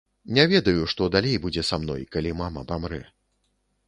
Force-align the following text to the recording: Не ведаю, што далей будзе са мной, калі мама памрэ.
Не 0.35 0.43
ведаю, 0.51 0.85
што 0.93 1.09
далей 1.15 1.35
будзе 1.43 1.63
са 1.67 1.79
мной, 1.83 2.01
калі 2.15 2.31
мама 2.39 2.63
памрэ. 2.73 2.99